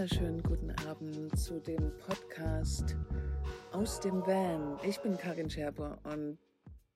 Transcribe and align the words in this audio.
wunderschönen 0.00 0.42
guten 0.42 0.70
Abend 0.88 1.38
zu 1.38 1.60
dem 1.60 1.94
Podcast 1.98 2.96
aus 3.70 4.00
dem 4.00 4.26
Van. 4.26 4.78
Ich 4.82 4.98
bin 5.00 5.18
Karin 5.18 5.50
Scherber 5.50 6.00
und 6.04 6.38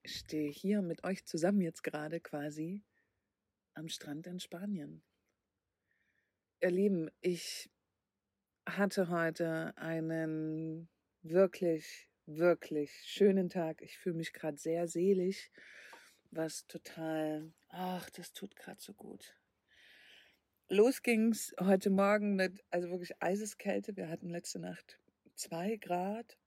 stehe 0.07 0.51
hier 0.51 0.81
mit 0.81 1.05
euch 1.05 1.27
zusammen 1.27 1.61
jetzt 1.61 1.83
gerade 1.83 2.19
quasi 2.19 2.83
am 3.75 3.89
Strand 3.89 4.27
in 4.27 4.41
Spanien. 4.41 5.03
Ihr 6.63 6.71
Lieben, 6.71 7.11
ich 7.21 7.71
hatte 8.65 9.11
heute 9.11 9.77
einen 9.77 10.89
wirklich, 11.21 12.09
wirklich 12.25 12.91
schönen 13.05 13.51
Tag. 13.51 13.83
Ich 13.83 13.99
fühle 13.99 14.17
mich 14.17 14.33
gerade 14.33 14.57
sehr 14.57 14.89
selig, 14.89 15.53
was 16.31 16.67
total, 16.69 17.53
ach, 17.69 18.09
das 18.09 18.33
tut 18.33 18.57
gerade 18.57 18.81
so 18.81 18.95
gut 18.95 19.37
los 20.69 21.03
ging's 21.03 21.55
heute 21.61 21.91
Morgen 21.91 22.35
mit, 22.37 22.65
also 22.71 22.91
wirklich 22.91 23.21
Eiseskälte. 23.23 23.97
Wir 23.97 24.09
hatten 24.09 24.31
letzte 24.31 24.59
Nacht 24.59 24.99
zwei 25.35 25.77
Grad. 25.77 26.39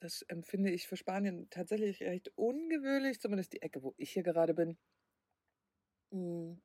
Das 0.00 0.22
empfinde 0.22 0.70
ich 0.70 0.88
für 0.88 0.96
Spanien 0.96 1.48
tatsächlich 1.50 2.02
recht 2.02 2.30
ungewöhnlich, 2.34 3.20
zumindest 3.20 3.52
die 3.52 3.62
Ecke, 3.62 3.82
wo 3.82 3.94
ich 3.96 4.10
hier 4.10 4.22
gerade 4.22 4.54
bin. 4.54 4.76
Hm. 6.10 6.60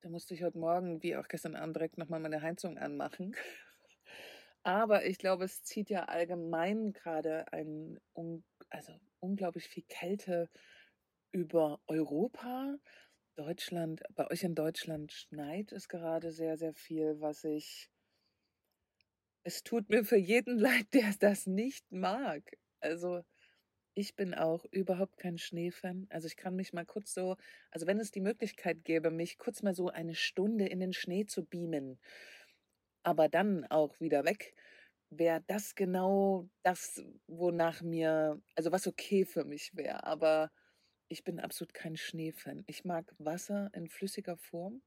Da 0.00 0.10
musste 0.10 0.34
ich 0.34 0.42
heute 0.42 0.58
Morgen, 0.58 1.02
wie 1.02 1.16
auch 1.16 1.28
gestern 1.28 1.56
Abend, 1.56 1.76
direkt 1.76 1.98
nochmal 1.98 2.20
meine 2.20 2.42
Heizung 2.42 2.78
anmachen. 2.78 3.34
Aber 4.62 5.04
ich 5.04 5.18
glaube, 5.18 5.44
es 5.44 5.62
zieht 5.62 5.90
ja 5.90 6.04
allgemein 6.04 6.92
gerade 6.92 7.52
ein, 7.52 7.98
also 8.70 8.98
unglaublich 9.20 9.68
viel 9.68 9.84
Kälte 9.88 10.48
über 11.32 11.80
Europa. 11.86 12.78
Deutschland, 13.36 14.02
bei 14.16 14.28
euch 14.28 14.42
in 14.42 14.56
Deutschland 14.56 15.12
schneit 15.12 15.70
es 15.70 15.88
gerade 15.88 16.32
sehr, 16.32 16.56
sehr 16.56 16.74
viel, 16.74 17.20
was 17.20 17.44
ich. 17.44 17.88
Es 19.42 19.62
tut 19.62 19.88
mir 19.88 20.04
für 20.04 20.16
jeden 20.18 20.58
leid, 20.58 20.86
der 20.92 21.12
das 21.18 21.46
nicht 21.46 21.90
mag. 21.92 22.42
Also, 22.80 23.22
ich 23.94 24.16
bin 24.16 24.34
auch 24.34 24.64
überhaupt 24.72 25.18
kein 25.18 25.38
Schneefan. 25.38 26.06
Also, 26.10 26.26
ich 26.28 26.36
kann 26.36 26.56
mich 26.56 26.72
mal 26.72 26.86
kurz 26.86 27.14
so, 27.14 27.36
also, 27.70 27.86
wenn 27.86 28.00
es 28.00 28.10
die 28.12 28.20
Möglichkeit 28.20 28.84
gäbe, 28.84 29.10
mich 29.10 29.38
kurz 29.38 29.62
mal 29.62 29.74
so 29.74 29.88
eine 29.90 30.14
Stunde 30.14 30.66
in 30.66 30.80
den 30.80 30.92
Schnee 30.92 31.26
zu 31.26 31.44
beamen, 31.44 31.98
aber 33.02 33.28
dann 33.28 33.64
auch 33.66 34.00
wieder 34.00 34.24
weg, 34.24 34.54
wäre 35.10 35.42
das 35.46 35.74
genau 35.74 36.48
das, 36.62 37.02
wonach 37.26 37.82
mir, 37.82 38.40
also 38.56 38.72
was 38.72 38.86
okay 38.86 39.24
für 39.24 39.44
mich 39.44 39.72
wäre. 39.74 40.04
Aber 40.04 40.50
ich 41.08 41.24
bin 41.24 41.40
absolut 41.40 41.74
kein 41.74 41.96
Schneefan. 41.96 42.64
Ich 42.66 42.84
mag 42.84 43.14
Wasser 43.18 43.70
in 43.74 43.88
flüssiger 43.88 44.36
Form, 44.36 44.82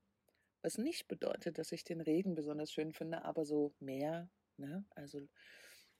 was 0.61 0.77
nicht 0.77 1.07
bedeutet, 1.07 1.57
dass 1.57 1.71
ich 1.71 1.83
den 1.83 2.01
Regen 2.01 2.35
besonders 2.35 2.71
schön 2.71 2.93
finde, 2.93 3.23
aber 3.23 3.45
so 3.45 3.73
Meer, 3.79 4.29
ne? 4.57 4.85
Also 4.91 5.21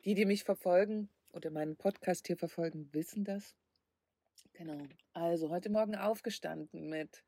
die, 0.06 0.14
die 0.14 0.26
mich 0.26 0.44
verfolgen 0.44 1.10
oder 1.30 1.52
meinen 1.52 1.78
Podcast 1.78 2.28
hier 2.28 2.38
verfolgen, 2.38 2.94
wissen 2.94 3.23
das. 3.23 3.56
Genau. 4.54 4.88
Also 5.14 5.50
heute 5.50 5.70
Morgen 5.70 5.95
aufgestanden 5.95 6.90
mit 6.90 7.23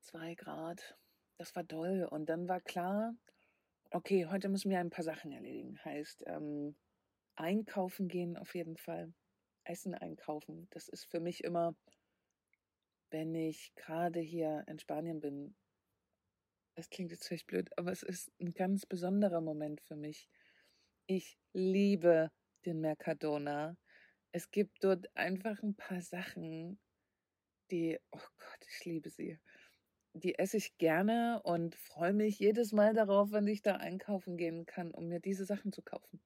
zwei 0.00 0.34
Grad. 0.34 0.96
Das 1.38 1.54
war 1.56 1.66
toll. 1.66 2.06
Und 2.10 2.28
dann 2.28 2.48
war 2.48 2.60
klar, 2.60 3.14
okay, 3.90 4.26
heute 4.26 4.48
müssen 4.48 4.70
wir 4.70 4.78
ein 4.78 4.90
paar 4.90 5.04
Sachen 5.04 5.32
erledigen. 5.32 5.78
Heißt, 5.84 6.24
ähm, 6.26 6.76
einkaufen 7.36 8.08
gehen 8.08 8.36
auf 8.36 8.54
jeden 8.54 8.76
Fall. 8.76 9.12
Essen 9.64 9.94
einkaufen. 9.94 10.68
Das 10.70 10.88
ist 10.88 11.04
für 11.04 11.20
mich 11.20 11.44
immer, 11.44 11.74
wenn 13.10 13.34
ich 13.34 13.72
gerade 13.74 14.20
hier 14.20 14.64
in 14.66 14.78
Spanien 14.78 15.20
bin, 15.20 15.54
das 16.76 16.88
klingt 16.88 17.10
jetzt 17.10 17.26
vielleicht 17.26 17.46
blöd, 17.46 17.70
aber 17.76 17.92
es 17.92 18.02
ist 18.02 18.32
ein 18.40 18.54
ganz 18.54 18.86
besonderer 18.86 19.40
Moment 19.40 19.80
für 19.80 19.96
mich. 19.96 20.28
Ich 21.06 21.38
liebe 21.52 22.30
den 22.64 22.80
Mercadona. 22.80 23.76
Es 24.32 24.50
gibt 24.50 24.84
dort 24.84 25.14
einfach 25.16 25.62
ein 25.62 25.74
paar 25.74 26.00
Sachen, 26.00 26.78
die, 27.70 27.98
oh 28.12 28.18
Gott, 28.38 28.66
ich 28.68 28.84
liebe 28.84 29.10
sie. 29.10 29.38
Die 30.12 30.38
esse 30.38 30.56
ich 30.56 30.76
gerne 30.78 31.40
und 31.44 31.74
freue 31.74 32.12
mich 32.12 32.38
jedes 32.38 32.72
Mal 32.72 32.94
darauf, 32.94 33.30
wenn 33.32 33.46
ich 33.46 33.62
da 33.62 33.76
einkaufen 33.76 34.36
gehen 34.36 34.66
kann, 34.66 34.92
um 34.92 35.08
mir 35.08 35.20
diese 35.20 35.44
Sachen 35.44 35.72
zu 35.72 35.82
kaufen. 35.82 36.20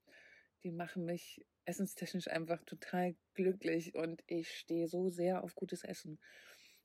Die 0.65 0.73
machen 0.73 1.05
mich 1.05 1.45
essenstechnisch 1.67 2.29
einfach 2.29 2.63
total 2.65 3.15
glücklich 3.35 3.95
und 3.95 4.23
ich 4.27 4.51
stehe 4.59 4.89
so 4.89 5.09
sehr 5.11 5.45
auf 5.45 5.55
gutes 5.55 5.85
Essen. 5.85 6.19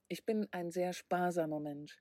Ich 0.08 0.24
bin 0.24 0.46
ein 0.52 0.70
sehr 0.70 0.92
sparsamer 0.92 1.60
Mensch, 1.60 1.98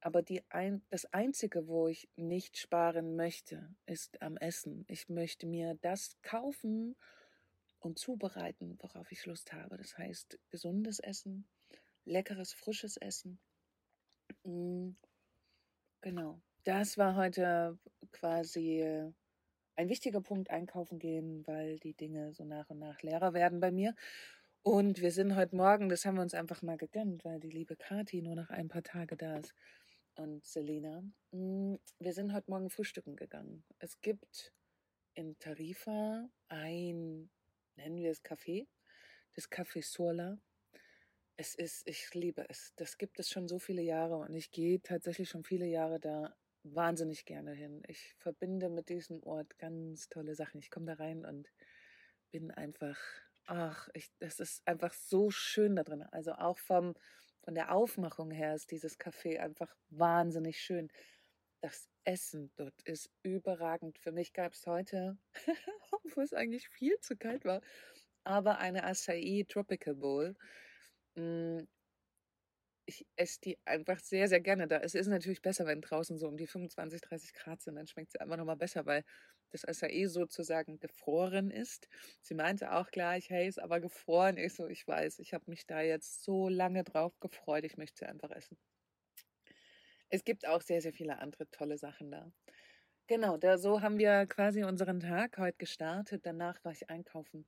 aber 0.00 0.22
ein, 0.50 0.82
das 0.90 1.06
Einzige, 1.12 1.66
wo 1.66 1.88
ich 1.88 2.08
nicht 2.16 2.56
sparen 2.56 3.16
möchte, 3.16 3.74
ist 3.86 4.22
am 4.22 4.36
Essen. 4.36 4.84
Ich 4.88 5.08
möchte 5.08 5.46
mir 5.46 5.76
das 5.80 6.16
kaufen 6.22 6.96
und 7.80 7.98
zubereiten, 7.98 8.78
worauf 8.80 9.10
ich 9.12 9.26
Lust 9.26 9.52
habe. 9.52 9.76
Das 9.76 9.98
heißt, 9.98 10.38
gesundes 10.50 10.98
Essen, 11.00 11.48
leckeres, 12.04 12.52
frisches 12.52 12.96
Essen. 12.96 13.38
Mm, 14.44 14.90
genau. 16.00 16.40
Das 16.64 16.96
war 16.96 17.16
heute 17.16 17.78
quasi 18.12 19.12
ein 19.78 19.88
wichtiger 19.88 20.20
Punkt 20.20 20.50
einkaufen 20.50 20.98
gehen, 20.98 21.46
weil 21.46 21.78
die 21.78 21.94
Dinge 21.94 22.32
so 22.32 22.44
nach 22.44 22.68
und 22.68 22.80
nach 22.80 23.00
leerer 23.02 23.32
werden 23.32 23.60
bei 23.60 23.70
mir. 23.70 23.94
Und 24.62 25.00
wir 25.00 25.12
sind 25.12 25.36
heute 25.36 25.54
Morgen, 25.54 25.88
das 25.88 26.04
haben 26.04 26.16
wir 26.16 26.22
uns 26.22 26.34
einfach 26.34 26.62
mal 26.62 26.76
gegönnt, 26.76 27.24
weil 27.24 27.38
die 27.38 27.50
liebe 27.50 27.76
Kati 27.76 28.20
nur 28.20 28.34
noch 28.34 28.50
ein 28.50 28.66
paar 28.66 28.82
Tage 28.82 29.16
da 29.16 29.36
ist. 29.38 29.54
Und 30.16 30.44
Selina, 30.44 31.04
mm, 31.30 31.76
wir 32.00 32.12
sind 32.12 32.32
heute 32.32 32.50
Morgen 32.50 32.70
frühstücken 32.70 33.14
gegangen. 33.14 33.62
Es 33.78 34.00
gibt 34.00 34.52
in 35.14 35.38
Tarifa 35.38 36.28
ein, 36.48 37.30
nennen 37.76 37.98
wir 37.98 38.10
es 38.10 38.24
Café, 38.24 38.66
das 39.34 39.48
Café 39.48 39.84
Sola. 39.84 40.40
Es 41.36 41.54
ist, 41.54 41.86
ich 41.86 42.12
liebe 42.14 42.44
es. 42.48 42.72
Das 42.74 42.98
gibt 42.98 43.20
es 43.20 43.30
schon 43.30 43.46
so 43.46 43.60
viele 43.60 43.82
Jahre 43.82 44.16
und 44.16 44.34
ich 44.34 44.50
gehe 44.50 44.82
tatsächlich 44.82 45.28
schon 45.28 45.44
viele 45.44 45.66
Jahre 45.66 46.00
da 46.00 46.34
wahnsinnig 46.74 47.24
gerne 47.24 47.52
hin. 47.52 47.82
Ich 47.88 48.14
verbinde 48.18 48.68
mit 48.68 48.88
diesem 48.88 49.22
Ort 49.22 49.58
ganz 49.58 50.08
tolle 50.08 50.34
Sachen. 50.34 50.60
Ich 50.60 50.70
komme 50.70 50.86
da 50.86 50.94
rein 50.94 51.24
und 51.24 51.50
bin 52.30 52.50
einfach, 52.50 52.98
ach, 53.46 53.88
ich, 53.94 54.10
das 54.18 54.40
ist 54.40 54.66
einfach 54.66 54.92
so 54.92 55.30
schön 55.30 55.76
da 55.76 55.84
drin. 55.84 56.02
Also 56.02 56.32
auch 56.32 56.58
vom, 56.58 56.94
von 57.42 57.54
der 57.54 57.74
Aufmachung 57.74 58.30
her 58.30 58.54
ist 58.54 58.70
dieses 58.70 58.98
Café 58.98 59.38
einfach 59.38 59.74
wahnsinnig 59.90 60.60
schön. 60.60 60.90
Das 61.60 61.88
Essen 62.04 62.52
dort 62.56 62.80
ist 62.82 63.10
überragend. 63.22 63.98
Für 63.98 64.12
mich 64.12 64.32
gab 64.32 64.52
es 64.52 64.66
heute, 64.66 65.18
obwohl 65.90 66.24
es 66.24 66.32
eigentlich 66.32 66.68
viel 66.68 66.98
zu 67.00 67.16
kalt 67.16 67.44
war, 67.44 67.60
aber 68.24 68.58
eine 68.58 68.84
Acai 68.84 69.44
Tropical 69.48 69.94
Bowl. 69.94 70.36
Ich 72.88 73.06
esse 73.16 73.38
die 73.42 73.58
einfach 73.66 74.00
sehr, 74.00 74.28
sehr 74.28 74.40
gerne 74.40 74.66
da. 74.66 74.78
Es 74.78 74.94
ist 74.94 75.08
natürlich 75.08 75.42
besser, 75.42 75.66
wenn 75.66 75.82
draußen 75.82 76.16
so 76.16 76.26
um 76.26 76.38
die 76.38 76.46
25, 76.46 77.02
30 77.02 77.34
Grad 77.34 77.60
sind, 77.60 77.76
dann 77.76 77.86
schmeckt 77.86 78.12
sie 78.12 78.20
einfach 78.20 78.38
nochmal 78.38 78.56
besser, 78.56 78.86
weil 78.86 79.04
das 79.50 79.64
Acai 79.66 80.06
sozusagen 80.06 80.80
gefroren 80.80 81.50
ist. 81.50 81.88
Sie 82.22 82.34
meinte 82.34 82.72
auch 82.72 82.90
gleich, 82.90 83.28
hey, 83.28 83.46
ist 83.46 83.60
aber 83.60 83.80
gefroren. 83.80 84.38
Ich 84.38 84.54
so, 84.54 84.66
ich 84.68 84.88
weiß, 84.88 85.18
ich 85.18 85.34
habe 85.34 85.44
mich 85.50 85.66
da 85.66 85.82
jetzt 85.82 86.24
so 86.24 86.48
lange 86.48 86.82
drauf 86.82 87.12
gefreut, 87.20 87.64
ich 87.64 87.76
möchte 87.76 87.98
sie 87.98 88.06
einfach 88.06 88.30
essen. 88.30 88.58
Es 90.10 90.24
gibt 90.24 90.46
auch 90.46 90.62
sehr, 90.62 90.80
sehr 90.80 90.92
viele 90.92 91.18
andere 91.18 91.50
tolle 91.50 91.76
Sachen 91.78 92.10
da. 92.10 92.32
Genau, 93.08 93.36
da 93.38 93.58
so 93.58 93.82
haben 93.82 93.98
wir 93.98 94.26
quasi 94.26 94.64
unseren 94.64 95.00
Tag 95.00 95.38
heute 95.38 95.58
gestartet. 95.58 96.26
Danach 96.26 96.64
war 96.64 96.72
ich 96.72 96.90
einkaufen. 96.90 97.46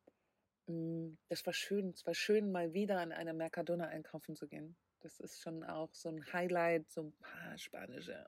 Mm, 0.69 1.15
das 1.29 1.47
war 1.47 1.53
schön. 1.55 1.91
Es 1.91 2.07
war 2.07 2.15
schön, 2.15 2.53
mal 2.53 2.75
wieder 2.75 3.01
an 3.01 3.13
einer 3.13 3.35
Mercadona 3.35 3.87
einkaufen 3.89 4.37
zu 4.37 4.49
gehen. 4.49 4.77
Das 5.01 5.19
ist 5.21 5.41
schon 5.41 5.65
auch 5.65 5.95
so 5.95 6.09
ein 6.11 6.33
Highlight, 6.33 6.91
so 6.91 7.03
ein 7.05 7.13
paar 7.13 7.57
spanische, 7.59 8.27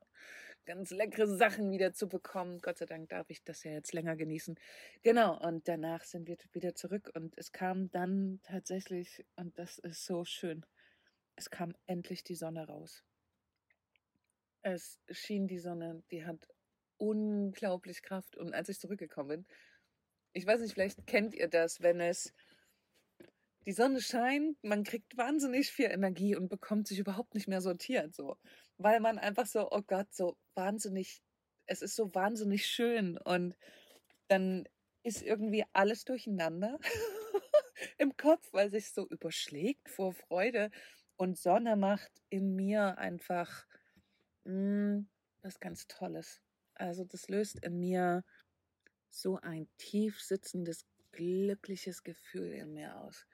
ganz 0.65 0.91
leckere 0.91 1.27
Sachen 1.27 1.71
wieder 1.71 1.93
zu 1.93 2.09
bekommen. 2.09 2.61
Gott 2.61 2.79
sei 2.79 2.87
Dank 2.87 3.09
darf 3.11 3.29
ich 3.31 3.45
das 3.45 3.63
ja 3.65 3.73
jetzt 3.73 3.93
länger 3.93 4.17
genießen. 4.17 4.59
Genau, 5.03 5.39
und 5.39 5.69
danach 5.69 6.05
sind 6.05 6.29
wir 6.29 6.37
wieder 6.53 6.75
zurück 6.75 7.11
und 7.15 7.37
es 7.37 7.53
kam 7.53 7.91
dann 7.91 8.41
tatsächlich, 8.43 9.25
und 9.37 9.59
das 9.59 9.79
ist 9.79 10.07
so 10.07 10.25
schön, 10.25 10.65
es 11.37 11.51
kam 11.51 11.75
endlich 11.87 12.25
die 12.25 12.37
Sonne 12.37 12.67
raus. 12.67 13.05
Es 14.63 15.01
schien 15.11 15.49
die 15.49 15.59
Sonne, 15.59 16.03
die 16.11 16.25
hat 16.25 16.49
unglaublich 16.97 18.03
Kraft. 18.03 18.37
Und 18.37 18.55
als 18.55 18.69
ich 18.69 18.79
zurückgekommen 18.79 19.29
bin, 19.29 19.47
ich 20.33 20.47
weiß 20.47 20.61
nicht, 20.61 20.73
vielleicht 20.73 21.07
kennt 21.07 21.35
ihr 21.35 21.49
das, 21.49 21.83
wenn 21.83 22.01
es 22.01 22.33
die 23.67 23.73
Sonne 23.73 24.01
scheint, 24.01 24.63
man 24.63 24.85
kriegt 24.85 25.17
wahnsinnig 25.17 25.71
viel 25.71 25.87
Energie 25.87 26.37
und 26.37 26.49
bekommt 26.49 26.89
sich 26.89 26.99
überhaupt 26.99 27.35
nicht 27.35 27.49
mehr 27.49 27.61
sortiert, 27.61 28.15
so. 28.15 28.37
Weil 28.79 29.01
man 29.01 29.19
einfach 29.19 29.47
so, 29.47 29.71
oh 29.71 29.83
Gott, 29.83 30.13
so 30.13 30.37
wahnsinnig, 30.55 31.23
es 31.67 31.83
ist 31.83 31.97
so 31.97 32.15
wahnsinnig 32.15 32.67
schön 32.67 33.19
und 33.19 33.57
dann 34.29 34.69
ist 35.05 35.23
irgendwie 35.23 35.65
alles 35.73 36.05
durcheinander 36.05 36.79
im 37.99 38.17
Kopf, 38.17 38.53
weil 38.53 38.71
sich 38.71 38.93
so 38.93 39.07
überschlägt 39.09 39.89
vor 39.89 40.13
Freude 40.13 40.71
und 41.17 41.39
Sonne 41.39 41.77
macht 41.77 42.11
in 42.31 42.55
mir 42.55 42.99
einfach 42.99 43.67
mh, 44.45 44.97
mm, 44.99 45.09
was 45.43 45.61
ganz 45.61 45.87
Tolles. 45.87 46.41
Also 46.75 47.05
das 47.05 47.29
löst 47.29 47.65
in 47.65 47.79
mir 47.79 48.25
so 49.11 49.39
ein 49.41 49.69
tief 49.77 50.21
sitzendes, 50.21 50.87
glückliches 51.13 52.03
Gefühl 52.03 52.53
in 52.53 52.73
mir 52.73 52.97
aus. 52.97 53.27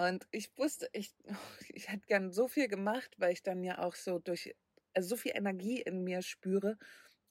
Und 0.00 0.26
ich 0.30 0.56
wusste, 0.56 0.88
ich, 0.94 1.14
ich 1.68 1.90
hätte 1.90 2.06
gern 2.06 2.32
so 2.32 2.48
viel 2.48 2.68
gemacht, 2.68 3.14
weil 3.18 3.34
ich 3.34 3.42
dann 3.42 3.62
ja 3.62 3.80
auch 3.80 3.94
so 3.94 4.18
durch, 4.18 4.54
also 4.94 5.10
so 5.10 5.16
viel 5.16 5.32
Energie 5.34 5.82
in 5.82 6.04
mir 6.04 6.22
spüre 6.22 6.78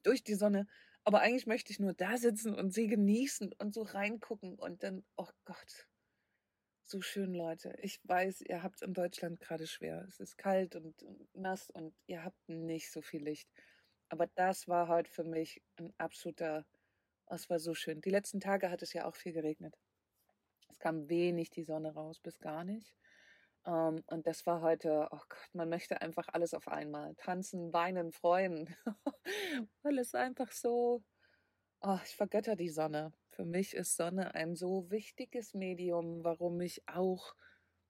durch 0.03 0.23
die 0.23 0.35
Sonne. 0.35 0.67
Aber 1.03 1.21
eigentlich 1.21 1.47
möchte 1.47 1.71
ich 1.71 1.79
nur 1.79 1.93
da 1.93 2.17
sitzen 2.17 2.53
und 2.53 2.71
sie 2.71 2.85
genießen 2.85 3.53
und 3.53 3.73
so 3.73 3.81
reingucken 3.81 4.59
und 4.59 4.83
dann, 4.83 5.03
oh 5.17 5.29
Gott, 5.45 5.87
so 6.83 7.01
schön, 7.01 7.33
Leute. 7.33 7.75
Ich 7.81 7.99
weiß, 8.03 8.41
ihr 8.41 8.61
habt 8.61 8.75
es 8.75 8.81
in 8.83 8.93
Deutschland 8.93 9.39
gerade 9.39 9.65
schwer. 9.65 10.05
Es 10.07 10.19
ist 10.19 10.37
kalt 10.37 10.75
und 10.75 10.93
nass 11.33 11.71
und 11.71 11.95
ihr 12.05 12.23
habt 12.23 12.37
nicht 12.47 12.91
so 12.91 13.01
viel 13.01 13.23
Licht. 13.23 13.49
Aber 14.09 14.27
das 14.35 14.67
war 14.67 14.87
heute 14.89 15.09
für 15.09 15.23
mich 15.23 15.63
ein 15.77 15.91
absoluter, 15.97 16.67
es 17.31 17.49
war 17.49 17.57
so 17.57 17.73
schön. 17.73 18.01
Die 18.01 18.11
letzten 18.11 18.39
Tage 18.39 18.69
hat 18.69 18.83
es 18.83 18.93
ja 18.93 19.05
auch 19.05 19.15
viel 19.15 19.33
geregnet. 19.33 19.75
Kam 20.79 21.09
wenig 21.09 21.49
die 21.49 21.63
Sonne 21.63 21.93
raus, 21.93 22.19
bis 22.19 22.39
gar 22.39 22.63
nicht. 22.63 22.95
Um, 23.63 23.97
ähm, 23.97 24.03
und 24.07 24.25
das 24.25 24.45
war 24.45 24.61
heute, 24.61 25.07
oh 25.11 25.19
Gott, 25.27 25.49
man 25.53 25.69
möchte 25.69 26.01
einfach 26.01 26.27
alles 26.31 26.53
auf 26.53 26.67
einmal. 26.67 27.13
Tanzen, 27.15 27.73
weinen, 27.73 28.11
freuen. 28.11 28.75
Weil 29.83 29.99
es 29.99 30.15
einfach 30.15 30.51
so, 30.51 31.03
oh, 31.81 31.99
ich 32.03 32.15
vergötter 32.15 32.55
die 32.55 32.69
Sonne. 32.69 33.13
Für 33.29 33.45
mich 33.45 33.73
ist 33.75 33.95
Sonne 33.95 34.33
ein 34.35 34.55
so 34.55 34.89
wichtiges 34.89 35.53
Medium, 35.53 36.23
warum 36.23 36.59
ich 36.61 36.87
auch 36.87 37.35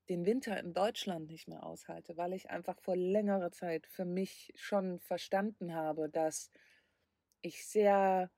den 0.10 0.26
Winter 0.26 0.60
in 0.60 0.74
Deutschland 0.74 1.30
nicht 1.30 1.48
mehr 1.48 1.64
aushalte, 1.64 2.18
weil 2.18 2.34
ich 2.34 2.50
einfach 2.50 2.80
vor 2.80 2.96
längerer 2.96 3.52
Zeit 3.52 3.86
für 3.86 4.06
mich 4.06 4.52
schon 4.56 5.00
verstanden 5.00 5.76
habe, 5.76 6.10
dass 6.10 6.50
ich 7.42 7.66
sehr, 7.68 8.32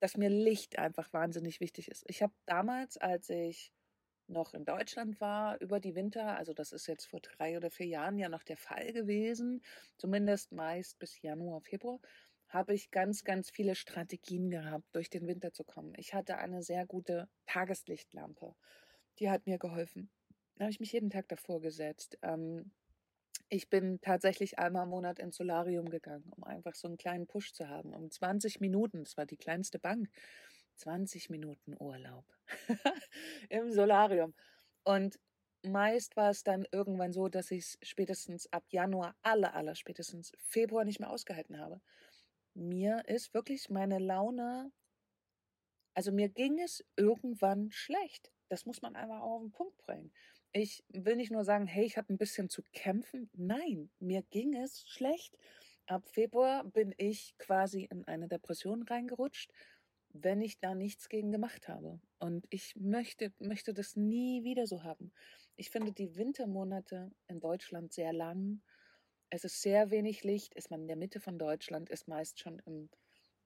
dass 0.00 0.16
mir 0.16 0.28
Licht 0.28 0.78
einfach 0.78 1.12
wahnsinnig 1.12 1.60
wichtig 1.60 1.88
ist. 1.90 2.04
Ich 2.08 2.22
habe 2.22 2.34
damals, 2.46 2.96
als 2.96 3.30
ich 3.30 3.72
noch 4.28 4.54
in 4.54 4.64
Deutschland 4.64 5.20
war 5.20 5.60
über 5.60 5.80
die 5.80 5.94
Winter, 5.94 6.36
also 6.36 6.52
das 6.52 6.72
ist 6.72 6.86
jetzt 6.86 7.06
vor 7.06 7.20
drei 7.20 7.56
oder 7.56 7.70
vier 7.70 7.86
Jahren 7.86 8.18
ja 8.18 8.28
noch 8.28 8.42
der 8.42 8.56
Fall 8.56 8.92
gewesen, 8.92 9.62
zumindest 9.98 10.52
meist 10.52 10.98
bis 10.98 11.20
Januar, 11.22 11.60
Februar, 11.60 12.00
habe 12.48 12.74
ich 12.74 12.90
ganz, 12.90 13.24
ganz 13.24 13.50
viele 13.50 13.74
Strategien 13.74 14.50
gehabt, 14.50 14.86
durch 14.92 15.10
den 15.10 15.26
Winter 15.26 15.52
zu 15.52 15.64
kommen. 15.64 15.94
Ich 15.96 16.14
hatte 16.14 16.38
eine 16.38 16.62
sehr 16.62 16.86
gute 16.86 17.28
Tageslichtlampe. 17.46 18.54
Die 19.18 19.30
hat 19.30 19.46
mir 19.46 19.58
geholfen. 19.58 20.10
Da 20.56 20.64
habe 20.64 20.70
ich 20.70 20.80
mich 20.80 20.92
jeden 20.92 21.10
Tag 21.10 21.28
davor 21.28 21.60
gesetzt. 21.60 22.18
Ähm, 22.22 22.72
ich 23.48 23.68
bin 23.68 24.00
tatsächlich 24.00 24.58
einmal 24.58 24.84
im 24.84 24.90
Monat 24.90 25.18
ins 25.18 25.36
Solarium 25.36 25.88
gegangen, 25.88 26.30
um 26.36 26.44
einfach 26.44 26.74
so 26.74 26.88
einen 26.88 26.96
kleinen 26.96 27.26
Push 27.26 27.52
zu 27.52 27.68
haben. 27.68 27.94
Um 27.94 28.10
20 28.10 28.60
Minuten, 28.60 29.04
das 29.04 29.16
war 29.16 29.26
die 29.26 29.36
kleinste 29.36 29.78
Bank, 29.78 30.08
20 30.76 31.30
Minuten 31.30 31.74
Urlaub 31.78 32.24
im 33.48 33.70
Solarium. 33.70 34.34
Und 34.84 35.18
meist 35.62 36.16
war 36.16 36.30
es 36.30 36.42
dann 36.42 36.66
irgendwann 36.72 37.12
so, 37.12 37.28
dass 37.28 37.50
ich 37.50 37.64
es 37.64 37.78
spätestens 37.82 38.52
ab 38.52 38.64
Januar, 38.70 39.16
aller, 39.22 39.54
aller 39.54 39.74
spätestens 39.74 40.32
Februar 40.38 40.84
nicht 40.84 41.00
mehr 41.00 41.10
ausgehalten 41.10 41.58
habe. 41.58 41.80
Mir 42.54 43.02
ist 43.06 43.34
wirklich 43.34 43.70
meine 43.70 43.98
Laune, 43.98 44.72
also 45.94 46.12
mir 46.12 46.28
ging 46.28 46.58
es 46.58 46.84
irgendwann 46.96 47.70
schlecht. 47.70 48.32
Das 48.48 48.66
muss 48.66 48.82
man 48.82 48.96
einfach 48.96 49.20
auch 49.20 49.36
auf 49.36 49.42
den 49.42 49.52
Punkt 49.52 49.76
bringen. 49.78 50.12
Ich 50.52 50.84
will 50.88 51.16
nicht 51.16 51.30
nur 51.30 51.44
sagen, 51.44 51.66
hey, 51.66 51.84
ich 51.84 51.96
habe 51.96 52.12
ein 52.12 52.18
bisschen 52.18 52.48
zu 52.48 52.62
kämpfen. 52.72 53.28
Nein, 53.34 53.90
mir 53.98 54.22
ging 54.30 54.54
es 54.54 54.84
schlecht. 54.86 55.36
Ab 55.86 56.08
Februar 56.08 56.64
bin 56.64 56.94
ich 56.96 57.34
quasi 57.38 57.84
in 57.90 58.04
eine 58.04 58.28
Depression 58.28 58.82
reingerutscht 58.82 59.52
wenn 60.22 60.40
ich 60.40 60.58
da 60.58 60.74
nichts 60.74 61.08
gegen 61.08 61.32
gemacht 61.32 61.68
habe. 61.68 62.00
Und 62.18 62.46
ich 62.50 62.74
möchte, 62.76 63.32
möchte 63.38 63.74
das 63.74 63.96
nie 63.96 64.44
wieder 64.44 64.66
so 64.66 64.82
haben. 64.82 65.12
Ich 65.56 65.70
finde 65.70 65.92
die 65.92 66.16
Wintermonate 66.16 67.10
in 67.28 67.40
Deutschland 67.40 67.92
sehr 67.92 68.12
lang. 68.12 68.62
Es 69.30 69.44
ist 69.44 69.62
sehr 69.62 69.90
wenig 69.90 70.24
Licht. 70.24 70.54
Ist 70.54 70.70
man 70.70 70.82
in 70.82 70.88
der 70.88 70.96
Mitte 70.96 71.20
von 71.20 71.38
Deutschland, 71.38 71.90
ist 71.90 72.08
meist 72.08 72.38
schon 72.38 72.60
im 72.60 72.88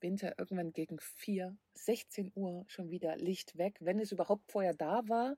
Winter 0.00 0.38
irgendwann 0.38 0.73
gegen 0.73 0.99
4, 0.99 1.56
16 1.75 2.32
Uhr 2.35 2.64
schon 2.69 2.91
wieder 2.91 3.17
Licht 3.17 3.58
weg, 3.58 3.76
wenn 3.81 3.99
es 3.99 4.12
überhaupt 4.12 4.50
vorher 4.50 4.75
da 4.75 5.08
war. 5.08 5.37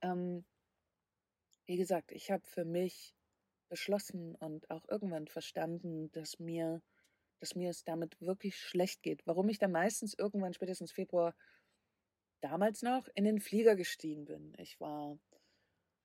Ähm, 0.00 0.44
wie 1.68 1.76
gesagt, 1.76 2.12
ich 2.12 2.30
habe 2.30 2.44
für 2.46 2.64
mich 2.64 3.14
beschlossen 3.68 4.34
und 4.36 4.70
auch 4.70 4.88
irgendwann 4.88 5.28
verstanden, 5.28 6.10
dass 6.12 6.38
mir 6.38 6.82
dass 7.40 7.54
mir 7.54 7.70
es 7.70 7.84
damit 7.84 8.20
wirklich 8.20 8.58
schlecht 8.58 9.02
geht. 9.02 9.24
Warum 9.24 9.48
ich 9.48 9.58
dann 9.58 9.70
meistens 9.70 10.14
irgendwann 10.14 10.54
spätestens 10.54 10.90
Februar 10.90 11.36
damals 12.40 12.82
noch 12.82 13.08
in 13.14 13.24
den 13.24 13.40
Flieger 13.40 13.76
gestiegen 13.76 14.24
bin. 14.24 14.54
Ich 14.58 14.80
war 14.80 15.18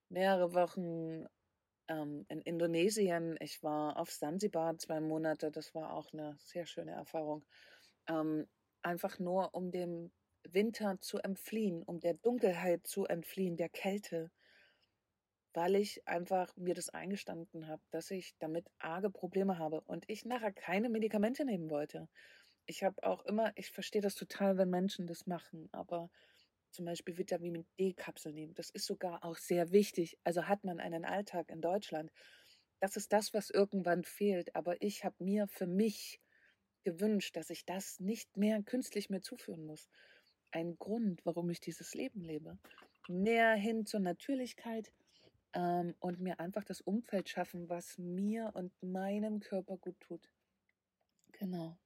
mehrere 0.10 0.54
Wochen 0.54 1.26
ähm, 1.88 2.26
in 2.30 2.42
Indonesien. 2.42 3.38
Ich 3.40 3.64
war 3.64 3.98
auf 3.98 4.12
Sansibar 4.12 4.78
zwei 4.78 5.00
Monate. 5.00 5.52
Das 5.52 5.74
war 5.74 5.94
auch 5.94 6.12
eine 6.14 6.36
sehr 6.40 6.66
schöne 6.66 6.92
Erfahrung. 6.92 7.44
Ähm, 8.08 8.48
einfach 8.82 9.20
nur, 9.20 9.54
um 9.54 9.72
dem 9.72 10.12
Winter 10.44 11.00
zu 11.02 11.20
entfliehen, 11.20 11.84
um 11.84 12.00
der 12.00 12.16
Dunkelheit 12.16 12.86
zu 12.86 13.06
entfliehen, 13.06 13.58
der 13.58 13.70
Kälte 13.70 14.32
weil 15.54 15.76
ich 15.76 16.08
einfach 16.08 16.56
mir 16.58 16.74
das 16.74 16.90
eingestanden 16.90 17.68
habe, 17.68 17.82
dass 17.92 18.12
ich 18.12 18.36
damit 18.40 18.70
arge 18.80 19.10
Probleme 19.10 19.58
habe 19.58 19.82
und 19.82 20.04
ich 20.10 20.26
nachher 20.26 20.52
keine 20.52 20.90
Medikamente 20.90 21.46
nehmen 21.46 21.70
wollte. 21.70 22.10
Ich 22.66 22.84
habe 22.84 23.04
auch 23.04 23.26
immer, 23.26 23.52
ich 23.56 23.72
verstehe 23.72 24.02
das 24.02 24.16
total, 24.16 24.58
wenn 24.58 24.70
Menschen 24.70 25.06
das 25.06 25.28
machen, 25.28 25.70
aber 25.72 26.10
zum 26.72 26.86
Beispiel 26.86 27.18
Vitamin 27.18 27.66
D-Kapsel 27.80 28.34
nehmen, 28.34 28.56
das 28.56 28.70
ist 28.72 28.86
sogar 28.86 29.24
auch 29.24 29.38
sehr 29.38 29.72
wichtig. 29.72 30.18
Also 30.24 30.48
hat 30.48 30.64
man 30.64 30.80
einen 30.80 31.06
Alltag 31.06 31.50
in 31.50 31.62
Deutschland. 31.62 32.12
Das 32.80 32.98
ist 32.98 33.14
das, 33.14 33.34
was 33.34 33.50
irgendwann 33.52 34.04
fehlt. 34.04 34.56
Aber 34.56 34.82
ich 34.82 35.06
habe 35.06 35.24
mir 35.24 35.48
für 35.48 35.68
mich 35.68 36.20
gewünscht, 36.84 37.36
dass 37.36 37.50
ich 37.50 37.66
das 37.66 38.00
nicht 38.00 38.38
mehr 38.38 38.62
künstlich 38.64 39.10
mir 39.10 39.22
zuführen 39.22 39.66
muss. 39.66 39.88
Ein 40.52 40.78
Grund, 40.78 41.24
warum 41.26 41.50
ich 41.50 41.60
dieses 41.60 41.94
Leben 41.94 42.22
lebe. 42.22 42.58
Mehr 43.08 43.54
hin 43.54 43.86
zur 43.86 44.00
Natürlichkeit, 44.00 44.92
ähm, 45.54 45.96
und 46.00 46.20
mir 46.20 46.40
einfach 46.40 46.64
das 46.64 46.82
Umfeld 46.82 47.30
schaffen, 47.30 47.70
was 47.70 47.98
mir 47.98 48.52
und 48.54 48.72
meinem 48.82 49.40
Körper 49.40 49.78
gut 49.78 50.00
tut. 50.00 50.30
Genau. 51.34 51.78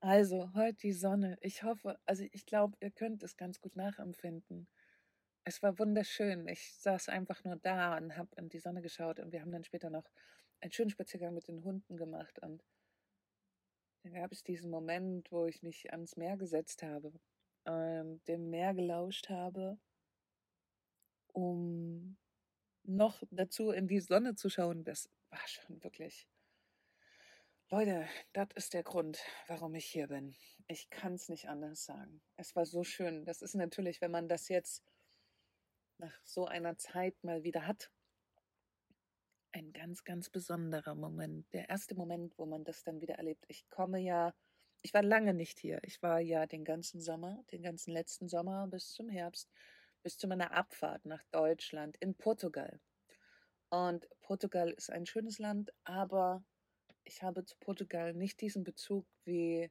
Also, 0.00 0.52
heute 0.54 0.76
die 0.78 0.92
Sonne. 0.92 1.38
Ich 1.40 1.62
hoffe, 1.62 1.98
also 2.04 2.24
ich 2.32 2.44
glaube, 2.46 2.76
ihr 2.80 2.90
könnt 2.90 3.22
es 3.22 3.36
ganz 3.36 3.60
gut 3.60 3.76
nachempfinden. 3.76 4.68
Es 5.44 5.62
war 5.62 5.78
wunderschön. 5.78 6.46
Ich 6.48 6.74
saß 6.74 7.08
einfach 7.08 7.44
nur 7.44 7.56
da 7.56 7.96
und 7.96 8.16
habe 8.16 8.28
in 8.36 8.48
die 8.48 8.58
Sonne 8.58 8.82
geschaut 8.82 9.20
und 9.20 9.32
wir 9.32 9.40
haben 9.40 9.52
dann 9.52 9.64
später 9.64 9.90
noch 9.90 10.10
einen 10.60 10.72
schönen 10.72 10.90
Spaziergang 10.90 11.34
mit 11.34 11.48
den 11.48 11.64
Hunden 11.64 11.96
gemacht 11.96 12.38
und 12.40 12.64
dann 14.02 14.12
gab 14.12 14.32
es 14.32 14.42
diesen 14.42 14.70
Moment, 14.70 15.32
wo 15.32 15.46
ich 15.46 15.62
mich 15.62 15.90
ans 15.90 16.16
Meer 16.16 16.36
gesetzt 16.36 16.82
habe, 16.82 17.12
ähm, 17.64 18.22
dem 18.28 18.50
Meer 18.50 18.74
gelauscht 18.74 19.30
habe, 19.30 19.78
um 21.32 22.18
noch 22.84 23.22
dazu 23.30 23.70
in 23.70 23.88
die 23.88 24.00
Sonne 24.00 24.34
zu 24.34 24.48
schauen, 24.48 24.84
das 24.84 25.10
war 25.30 25.46
schon 25.46 25.82
wirklich. 25.82 26.28
Leute, 27.70 28.06
das 28.32 28.48
ist 28.54 28.74
der 28.74 28.82
Grund, 28.82 29.18
warum 29.48 29.74
ich 29.74 29.86
hier 29.86 30.08
bin. 30.08 30.36
Ich 30.68 30.90
kann 30.90 31.14
es 31.14 31.28
nicht 31.28 31.48
anders 31.48 31.84
sagen. 31.84 32.20
Es 32.36 32.54
war 32.54 32.66
so 32.66 32.84
schön. 32.84 33.24
Das 33.24 33.42
ist 33.42 33.54
natürlich, 33.54 34.00
wenn 34.00 34.10
man 34.10 34.28
das 34.28 34.48
jetzt 34.48 34.84
nach 35.98 36.14
so 36.24 36.46
einer 36.46 36.76
Zeit 36.76 37.22
mal 37.24 37.42
wieder 37.42 37.66
hat, 37.66 37.90
ein 39.52 39.72
ganz, 39.72 40.04
ganz 40.04 40.30
besonderer 40.30 40.94
Moment. 40.94 41.52
Der 41.52 41.68
erste 41.68 41.94
Moment, 41.94 42.36
wo 42.38 42.44
man 42.44 42.64
das 42.64 42.82
dann 42.82 43.00
wieder 43.00 43.14
erlebt. 43.14 43.44
Ich 43.48 43.68
komme 43.70 44.00
ja, 44.00 44.34
ich 44.82 44.92
war 44.92 45.02
lange 45.02 45.32
nicht 45.32 45.58
hier. 45.58 45.80
Ich 45.84 46.02
war 46.02 46.20
ja 46.20 46.46
den 46.46 46.64
ganzen 46.64 47.00
Sommer, 47.00 47.42
den 47.52 47.62
ganzen 47.62 47.92
letzten 47.92 48.28
Sommer 48.28 48.66
bis 48.66 48.92
zum 48.92 49.08
Herbst 49.08 49.50
bis 50.04 50.18
zu 50.18 50.28
meiner 50.28 50.52
Abfahrt 50.52 51.06
nach 51.06 51.24
Deutschland 51.32 51.96
in 51.96 52.14
Portugal. 52.14 52.78
Und 53.70 54.06
Portugal 54.20 54.70
ist 54.70 54.90
ein 54.90 55.06
schönes 55.06 55.38
Land, 55.38 55.72
aber 55.82 56.44
ich 57.04 57.22
habe 57.22 57.44
zu 57.44 57.56
Portugal 57.58 58.12
nicht 58.12 58.40
diesen 58.40 58.64
Bezug, 58.64 59.06
wie 59.24 59.70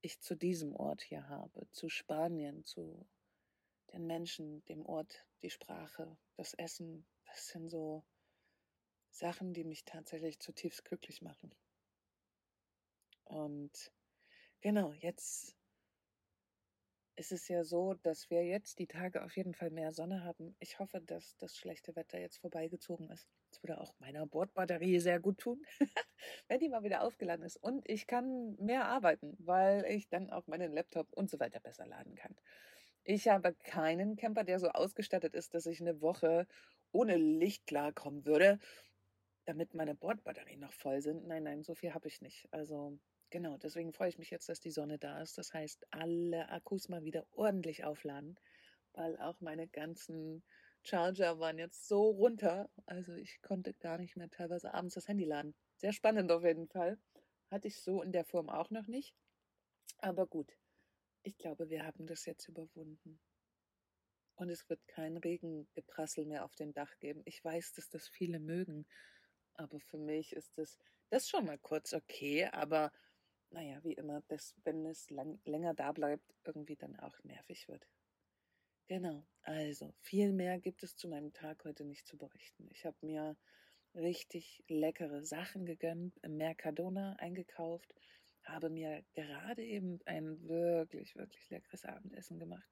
ich 0.00 0.20
zu 0.20 0.34
diesem 0.34 0.74
Ort 0.74 1.02
hier 1.02 1.28
habe, 1.28 1.68
zu 1.72 1.90
Spanien, 1.90 2.64
zu 2.64 3.06
den 3.92 4.06
Menschen, 4.06 4.64
dem 4.64 4.84
Ort, 4.86 5.26
die 5.42 5.50
Sprache, 5.50 6.16
das 6.36 6.54
Essen. 6.54 7.06
Das 7.26 7.48
sind 7.48 7.68
so 7.68 8.04
Sachen, 9.10 9.52
die 9.52 9.64
mich 9.64 9.84
tatsächlich 9.84 10.40
zutiefst 10.40 10.84
glücklich 10.86 11.20
machen. 11.20 11.54
Und 13.24 13.92
genau, 14.62 14.92
jetzt 14.94 15.57
es 17.18 17.32
ist 17.32 17.48
ja 17.48 17.64
so, 17.64 17.94
dass 17.94 18.30
wir 18.30 18.44
jetzt 18.44 18.78
die 18.78 18.86
Tage 18.86 19.24
auf 19.24 19.36
jeden 19.36 19.52
Fall 19.52 19.70
mehr 19.70 19.92
Sonne 19.92 20.22
haben. 20.22 20.54
Ich 20.60 20.78
hoffe, 20.78 21.00
dass 21.00 21.36
das 21.38 21.56
schlechte 21.56 21.96
Wetter 21.96 22.20
jetzt 22.20 22.38
vorbeigezogen 22.38 23.10
ist. 23.10 23.26
Das 23.50 23.60
würde 23.60 23.80
auch 23.80 23.92
meiner 23.98 24.24
Bordbatterie 24.24 25.00
sehr 25.00 25.18
gut 25.18 25.38
tun, 25.38 25.60
wenn 26.48 26.60
die 26.60 26.68
mal 26.68 26.84
wieder 26.84 27.02
aufgeladen 27.02 27.44
ist. 27.44 27.56
Und 27.56 27.88
ich 27.88 28.06
kann 28.06 28.54
mehr 28.60 28.84
arbeiten, 28.84 29.36
weil 29.40 29.84
ich 29.86 30.08
dann 30.08 30.30
auch 30.30 30.46
meinen 30.46 30.72
Laptop 30.72 31.12
und 31.12 31.28
so 31.28 31.40
weiter 31.40 31.58
besser 31.58 31.86
laden 31.86 32.14
kann. 32.14 32.36
Ich 33.02 33.26
habe 33.26 33.52
keinen 33.64 34.14
Camper, 34.14 34.44
der 34.44 34.60
so 34.60 34.68
ausgestattet 34.68 35.34
ist, 35.34 35.54
dass 35.54 35.66
ich 35.66 35.80
eine 35.80 36.00
Woche 36.00 36.46
ohne 36.92 37.16
Licht 37.16 37.66
klarkommen 37.66 38.26
würde, 38.26 38.60
damit 39.44 39.74
meine 39.74 39.96
Bordbatterien 39.96 40.60
noch 40.60 40.72
voll 40.72 41.00
sind. 41.00 41.26
Nein, 41.26 41.42
nein, 41.42 41.64
so 41.64 41.74
viel 41.74 41.94
habe 41.94 42.06
ich 42.06 42.20
nicht. 42.20 42.46
Also 42.52 42.96
Genau, 43.30 43.58
deswegen 43.58 43.92
freue 43.92 44.08
ich 44.08 44.18
mich 44.18 44.30
jetzt, 44.30 44.48
dass 44.48 44.60
die 44.60 44.70
Sonne 44.70 44.98
da 44.98 45.20
ist. 45.20 45.36
Das 45.36 45.52
heißt, 45.52 45.86
alle 45.90 46.48
Akkus 46.48 46.88
mal 46.88 47.04
wieder 47.04 47.26
ordentlich 47.32 47.84
aufladen, 47.84 48.38
weil 48.94 49.18
auch 49.18 49.40
meine 49.40 49.68
ganzen 49.68 50.42
Charger 50.82 51.38
waren 51.38 51.58
jetzt 51.58 51.86
so 51.86 52.10
runter. 52.10 52.70
Also 52.86 53.14
ich 53.14 53.42
konnte 53.42 53.74
gar 53.74 53.98
nicht 53.98 54.16
mehr 54.16 54.30
teilweise 54.30 54.72
abends 54.72 54.94
das 54.94 55.08
Handy 55.08 55.24
laden. 55.24 55.54
Sehr 55.76 55.92
spannend 55.92 56.32
auf 56.32 56.42
jeden 56.42 56.68
Fall. 56.68 56.98
Hatte 57.50 57.68
ich 57.68 57.80
so 57.80 58.02
in 58.02 58.12
der 58.12 58.24
Form 58.24 58.48
auch 58.48 58.70
noch 58.70 58.86
nicht. 58.86 59.14
Aber 59.98 60.26
gut, 60.26 60.56
ich 61.22 61.36
glaube, 61.36 61.68
wir 61.68 61.84
haben 61.84 62.06
das 62.06 62.24
jetzt 62.24 62.48
überwunden. 62.48 63.20
Und 64.36 64.48
es 64.50 64.68
wird 64.70 64.86
kein 64.86 65.16
Regengeprassel 65.16 66.24
mehr 66.24 66.44
auf 66.44 66.54
dem 66.54 66.72
Dach 66.72 66.98
geben. 67.00 67.22
Ich 67.24 67.44
weiß, 67.44 67.72
dass 67.72 67.90
das 67.90 68.08
viele 68.08 68.38
mögen. 68.38 68.86
Aber 69.54 69.80
für 69.80 69.98
mich 69.98 70.32
ist 70.32 70.56
das, 70.56 70.78
das 71.10 71.28
schon 71.28 71.44
mal 71.44 71.58
kurz 71.58 71.92
okay. 71.92 72.46
Aber 72.46 72.92
naja, 73.50 73.82
wie 73.82 73.94
immer, 73.94 74.22
dass, 74.28 74.54
wenn 74.64 74.84
es 74.86 75.10
lang, 75.10 75.38
länger 75.44 75.74
da 75.74 75.92
bleibt, 75.92 76.34
irgendwie 76.44 76.76
dann 76.76 76.98
auch 77.00 77.22
nervig 77.24 77.68
wird. 77.68 77.86
Genau, 78.88 79.26
also 79.42 79.92
viel 80.00 80.32
mehr 80.32 80.58
gibt 80.58 80.82
es 80.82 80.96
zu 80.96 81.08
meinem 81.08 81.32
Tag 81.32 81.64
heute 81.64 81.84
nicht 81.84 82.06
zu 82.06 82.16
berichten. 82.16 82.68
Ich 82.70 82.86
habe 82.86 82.96
mir 83.02 83.36
richtig 83.94 84.64
leckere 84.68 85.24
Sachen 85.24 85.66
gegönnt, 85.66 86.16
im 86.22 86.36
Mercadona 86.36 87.16
eingekauft, 87.16 87.94
habe 88.44 88.70
mir 88.70 89.04
gerade 89.12 89.62
eben 89.62 90.00
ein 90.06 90.42
wirklich, 90.48 91.16
wirklich 91.16 91.50
leckeres 91.50 91.84
Abendessen 91.84 92.38
gemacht. 92.38 92.70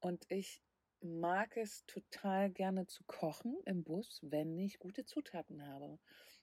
Und 0.00 0.24
ich 0.28 0.62
mag 1.00 1.56
es 1.56 1.84
total 1.86 2.50
gerne 2.50 2.86
zu 2.86 3.02
kochen 3.04 3.56
im 3.64 3.84
Bus, 3.84 4.20
wenn 4.22 4.58
ich 4.58 4.78
gute 4.78 5.04
Zutaten 5.04 5.66
habe. 5.66 5.98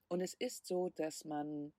Und 0.07 0.21
es 0.21 0.33
ist 0.33 0.65
so, 0.65 0.89
dass 0.89 1.25
man 1.25 1.73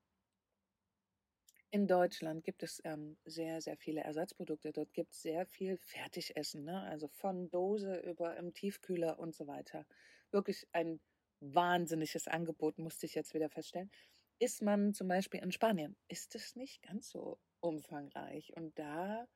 in 1.76 1.86
Deutschland 1.86 2.42
gibt 2.42 2.62
es 2.62 2.80
ähm, 2.84 3.18
sehr, 3.26 3.60
sehr 3.60 3.76
viele 3.76 4.00
Ersatzprodukte. 4.00 4.72
Dort 4.72 4.94
gibt 4.94 5.12
es 5.12 5.20
sehr 5.20 5.44
viel 5.44 5.76
Fertigessen, 5.76 6.64
ne? 6.64 6.80
also 6.84 7.06
von 7.08 7.50
Dose 7.50 7.98
über 7.98 8.34
im 8.38 8.54
Tiefkühler 8.54 9.18
und 9.18 9.34
so 9.34 9.46
weiter. 9.46 9.84
Wirklich 10.30 10.66
ein 10.72 11.00
wahnsinniges 11.40 12.28
Angebot, 12.28 12.78
musste 12.78 13.04
ich 13.04 13.14
jetzt 13.14 13.34
wieder 13.34 13.50
feststellen. 13.50 13.90
Ist 14.38 14.62
man 14.62 14.94
zum 14.94 15.08
Beispiel 15.08 15.40
in 15.40 15.52
Spanien, 15.52 15.96
ist 16.08 16.34
es 16.34 16.56
nicht 16.56 16.80
ganz 16.80 17.10
so 17.10 17.38
umfangreich. 17.60 18.56
Und 18.56 18.78
da, 18.78 19.28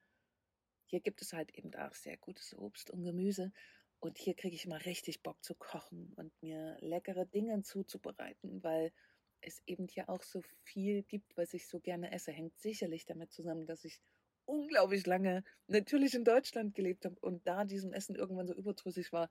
hier 0.87 1.01
gibt 1.01 1.21
es 1.21 1.35
halt 1.35 1.55
eben 1.55 1.75
auch 1.75 1.93
sehr 1.93 2.17
gutes 2.17 2.57
Obst 2.57 2.91
und 2.91 3.05
Gemüse. 3.05 3.53
Und 3.99 4.17
hier 4.17 4.35
kriege 4.35 4.57
ich 4.57 4.67
mal 4.67 4.81
richtig 4.81 5.23
Bock 5.23 5.45
zu 5.45 5.55
kochen 5.55 6.15
und 6.17 6.33
mir 6.41 6.79
leckere 6.81 7.27
Dinge 7.27 7.61
zuzubereiten, 7.61 8.63
weil 8.63 8.93
es 9.41 9.63
eben 9.67 9.89
hier 9.89 10.09
auch 10.09 10.23
so 10.23 10.43
viel 10.63 11.03
gibt, 11.03 11.37
was 11.37 11.55
ich 11.55 11.67
so 11.69 11.81
gerne 11.81 12.13
esse, 12.13 12.33
hängt 12.33 12.59
sicherlich 12.59 13.07
damit 13.07 13.33
zusammen, 13.33 13.67
dass 13.67 13.85
ich 13.85 14.01
unglaublich 14.45 15.07
lange 15.07 15.45
natürlich 15.69 16.15
in 16.15 16.25
Deutschland 16.25 16.75
gelebt 16.75 17.05
habe 17.05 17.17
und 17.21 17.47
da 17.47 17.65
diesem 17.65 17.93
Essen 17.93 18.17
irgendwann 18.17 18.49
so 18.49 18.55
überdrüssig 18.55 19.13
war. 19.13 19.31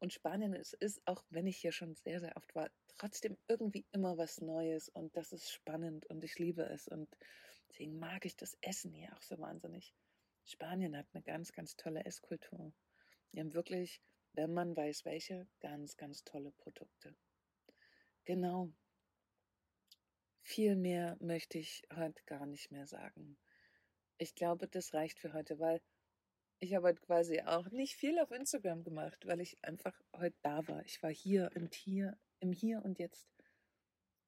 Und 0.00 0.12
Spanien 0.12 0.54
es 0.54 0.74
ist, 0.74 1.00
auch 1.06 1.24
wenn 1.30 1.46
ich 1.46 1.56
hier 1.56 1.72
schon 1.72 1.94
sehr, 1.94 2.20
sehr 2.20 2.36
oft 2.36 2.54
war, 2.54 2.70
trotzdem 2.98 3.36
irgendwie 3.48 3.84
immer 3.92 4.16
was 4.16 4.40
Neues 4.40 4.88
und 4.88 5.16
das 5.16 5.32
ist 5.32 5.50
spannend 5.50 6.06
und 6.06 6.22
ich 6.22 6.38
liebe 6.38 6.62
es 6.62 6.86
und 6.86 7.08
deswegen 7.68 7.98
mag 7.98 8.24
ich 8.24 8.36
das 8.36 8.56
Essen 8.60 8.92
hier 8.92 9.12
auch 9.16 9.22
so 9.22 9.38
wahnsinnig. 9.38 9.94
Spanien 10.44 10.96
hat 10.96 11.06
eine 11.12 11.22
ganz, 11.22 11.52
ganz 11.52 11.76
tolle 11.76 12.04
Esskultur. 12.04 12.72
Die 13.32 13.40
haben 13.40 13.54
wirklich, 13.54 14.00
wenn 14.32 14.54
man 14.54 14.76
weiß 14.76 15.04
welche, 15.04 15.46
ganz, 15.60 15.96
ganz 15.96 16.24
tolle 16.24 16.52
Produkte. 16.52 17.14
Genau, 18.24 18.70
viel 20.48 20.76
mehr 20.76 21.18
möchte 21.20 21.58
ich 21.58 21.82
heute 21.94 22.22
gar 22.24 22.46
nicht 22.46 22.70
mehr 22.70 22.86
sagen. 22.86 23.36
Ich 24.16 24.34
glaube, 24.34 24.66
das 24.66 24.94
reicht 24.94 25.20
für 25.20 25.34
heute, 25.34 25.58
weil 25.58 25.82
ich 26.58 26.74
habe 26.74 26.88
heute 26.88 27.02
quasi 27.02 27.42
auch 27.42 27.70
nicht 27.70 27.96
viel 27.96 28.18
auf 28.18 28.30
Instagram 28.30 28.82
gemacht, 28.82 29.26
weil 29.26 29.42
ich 29.42 29.62
einfach 29.62 30.00
heute 30.16 30.38
da 30.40 30.66
war. 30.66 30.82
Ich 30.86 31.02
war 31.02 31.10
hier 31.10 31.50
im 31.54 31.68
Hier, 31.70 32.18
im 32.40 32.50
Hier 32.50 32.82
und 32.82 32.98
Jetzt. 32.98 33.28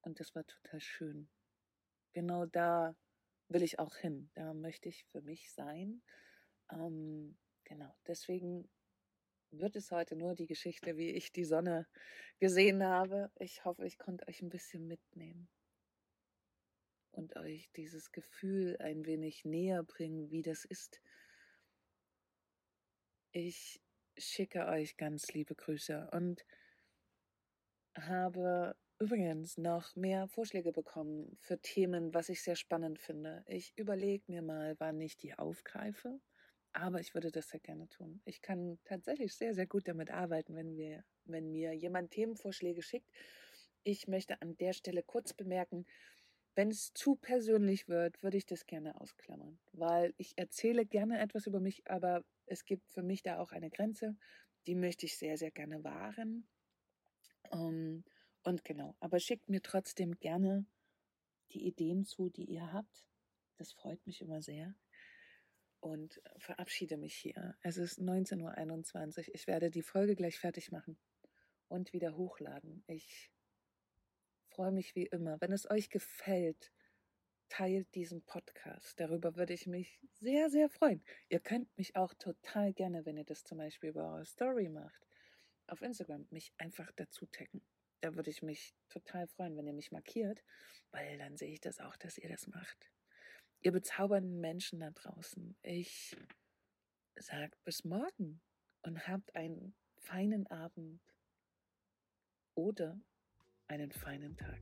Und 0.01 0.19
das 0.19 0.35
war 0.35 0.45
total 0.45 0.79
schön. 0.79 1.27
Genau 2.13 2.45
da 2.45 2.95
will 3.47 3.63
ich 3.63 3.79
auch 3.79 3.95
hin. 3.95 4.29
Da 4.35 4.53
möchte 4.53 4.89
ich 4.89 5.05
für 5.05 5.21
mich 5.21 5.51
sein. 5.51 6.03
Ähm, 6.71 7.35
genau, 7.63 7.95
deswegen 8.05 8.69
wird 9.49 9.75
es 9.75 9.89
heute 9.89 10.15
nur 10.15 10.35
die 10.35 10.47
Geschichte, 10.47 10.97
wie 10.97 11.09
ich 11.09 11.31
die 11.31 11.45
Sonne 11.45 11.87
gesehen 12.39 12.83
habe. 12.83 13.31
Ich 13.39 13.65
hoffe, 13.65 13.87
ich 13.87 13.97
konnte 13.97 14.27
euch 14.27 14.43
ein 14.43 14.49
bisschen 14.49 14.87
mitnehmen 14.87 15.49
und 17.11 17.35
euch 17.35 17.69
dieses 17.75 18.11
Gefühl 18.11 18.77
ein 18.79 19.05
wenig 19.05 19.45
näher 19.45 19.83
bringen, 19.83 20.31
wie 20.31 20.41
das 20.41 20.65
ist. 20.65 21.01
Ich 23.31 23.81
schicke 24.17 24.65
euch 24.65 24.97
ganz 24.97 25.31
liebe 25.33 25.55
Grüße 25.55 26.09
und 26.11 26.45
habe 27.95 28.75
übrigens 28.99 29.57
noch 29.57 29.95
mehr 29.95 30.27
Vorschläge 30.27 30.71
bekommen 30.71 31.35
für 31.39 31.59
Themen, 31.59 32.13
was 32.13 32.29
ich 32.29 32.43
sehr 32.43 32.55
spannend 32.55 32.99
finde. 32.99 33.43
Ich 33.47 33.73
überlege 33.75 34.23
mir 34.27 34.41
mal, 34.41 34.75
wann 34.79 35.01
ich 35.01 35.17
die 35.17 35.33
aufgreife, 35.33 36.19
aber 36.73 36.99
ich 36.99 37.13
würde 37.13 37.31
das 37.31 37.49
sehr 37.49 37.59
gerne 37.59 37.89
tun. 37.89 38.21
Ich 38.25 38.41
kann 38.41 38.79
tatsächlich 38.85 39.33
sehr, 39.33 39.53
sehr 39.55 39.65
gut 39.65 39.87
damit 39.87 40.11
arbeiten, 40.11 40.55
wenn, 40.55 40.77
wir, 40.77 41.03
wenn 41.25 41.51
mir 41.51 41.73
jemand 41.73 42.11
Themenvorschläge 42.11 42.81
schickt. 42.81 43.09
Ich 43.83 44.07
möchte 44.07 44.41
an 44.41 44.55
der 44.57 44.73
Stelle 44.73 45.01
kurz 45.01 45.33
bemerken, 45.33 45.85
wenn 46.55 46.69
es 46.69 46.93
zu 46.93 47.15
persönlich 47.15 47.87
wird, 47.87 48.21
würde 48.23 48.37
ich 48.37 48.45
das 48.45 48.65
gerne 48.65 48.99
ausklammern, 48.99 49.59
weil 49.71 50.13
ich 50.17 50.37
erzähle 50.37 50.85
gerne 50.85 51.19
etwas 51.19 51.47
über 51.47 51.59
mich, 51.59 51.89
aber 51.89 52.23
es 52.45 52.65
gibt 52.65 52.89
für 52.89 53.03
mich 53.03 53.23
da 53.23 53.39
auch 53.39 53.51
eine 53.51 53.69
Grenze, 53.69 54.17
die 54.67 54.75
möchte 54.75 55.05
ich 55.05 55.17
sehr, 55.17 55.37
sehr 55.37 55.51
gerne 55.51 55.83
wahren. 55.83 56.47
Ähm, 57.51 58.03
und 58.43 58.63
genau, 58.63 58.95
aber 58.99 59.19
schickt 59.19 59.49
mir 59.49 59.61
trotzdem 59.61 60.19
gerne 60.19 60.65
die 61.51 61.65
Ideen 61.65 62.05
zu, 62.05 62.29
die 62.29 62.45
ihr 62.45 62.73
habt. 62.73 63.05
Das 63.57 63.71
freut 63.71 64.05
mich 64.05 64.21
immer 64.21 64.41
sehr. 64.41 64.73
Und 65.79 66.21
verabschiede 66.37 66.97
mich 66.97 67.15
hier. 67.15 67.55
Es 67.61 67.77
ist 67.77 67.99
19.21 67.99 69.17
Uhr. 69.17 69.35
Ich 69.35 69.47
werde 69.47 69.71
die 69.71 69.81
Folge 69.81 70.15
gleich 70.15 70.37
fertig 70.37 70.71
machen 70.71 70.97
und 71.67 71.93
wieder 71.93 72.15
hochladen. 72.15 72.83
Ich 72.87 73.30
freue 74.51 74.71
mich 74.71 74.95
wie 74.95 75.05
immer. 75.07 75.39
Wenn 75.39 75.51
es 75.51 75.69
euch 75.69 75.89
gefällt, 75.89 76.71
teilt 77.49 77.93
diesen 77.95 78.21
Podcast. 78.23 78.99
Darüber 78.99 79.35
würde 79.35 79.53
ich 79.53 79.65
mich 79.65 79.99
sehr, 80.13 80.49
sehr 80.49 80.69
freuen. 80.69 81.03
Ihr 81.29 81.39
könnt 81.39 81.75
mich 81.77 81.95
auch 81.95 82.13
total 82.13 82.73
gerne, 82.73 83.05
wenn 83.05 83.17
ihr 83.17 83.23
das 83.23 83.43
zum 83.43 83.57
Beispiel 83.57 83.89
über 83.89 84.13
eure 84.13 84.25
Story 84.25 84.69
macht, 84.69 85.07
auf 85.67 85.81
Instagram, 85.81 86.27
mich 86.31 86.53
einfach 86.57 86.91
dazu 86.95 87.25
taggen. 87.25 87.61
Da 88.01 88.15
würde 88.15 88.29
ich 88.29 88.41
mich 88.41 88.75
total 88.89 89.27
freuen, 89.27 89.55
wenn 89.57 89.67
ihr 89.67 89.73
mich 89.73 89.91
markiert, 89.91 90.43
weil 90.91 91.17
dann 91.17 91.37
sehe 91.37 91.51
ich 91.51 91.61
das 91.61 91.79
auch, 91.79 91.95
dass 91.97 92.17
ihr 92.17 92.29
das 92.29 92.47
macht. 92.47 92.91
Ihr 93.61 93.71
bezaubernden 93.71 94.39
Menschen 94.39 94.79
da 94.79 94.91
draußen, 94.91 95.55
ich 95.61 96.17
sage 97.15 97.55
bis 97.63 97.83
morgen 97.83 98.41
und 98.81 99.07
habt 99.07 99.35
einen 99.35 99.75
feinen 99.97 100.47
Abend 100.47 101.01
oder 102.55 102.99
einen 103.71 103.89
feinen 103.89 104.35
Tag. 104.35 104.59